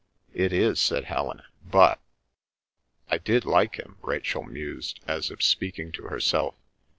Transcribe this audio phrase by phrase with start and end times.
[0.33, 1.43] "It is," said Helen.
[1.63, 1.99] "But—"
[3.11, 6.55] "I did like him," Rachel mused, as if speaking to herself.